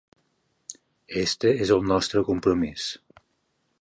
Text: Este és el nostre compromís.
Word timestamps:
Este 1.25 1.53
és 1.67 1.73
el 1.77 1.85
nostre 1.93 2.25
compromís. 2.31 2.89